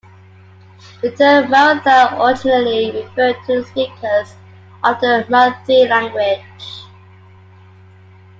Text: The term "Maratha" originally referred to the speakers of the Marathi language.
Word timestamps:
The 1.03 1.11
term 1.11 1.51
"Maratha" 1.51 2.19
originally 2.19 2.89
referred 2.91 3.35
to 3.45 3.61
the 3.61 3.67
speakers 3.67 4.33
of 4.83 4.99
the 4.99 5.23
Marathi 5.29 5.87
language. 5.87 6.83